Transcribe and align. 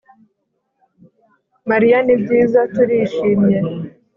Mariya 1.69 1.97
Ni 2.05 2.15
byiza 2.21 2.59
turishimye 2.73 3.57